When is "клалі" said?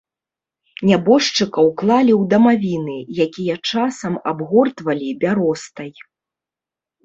1.81-2.13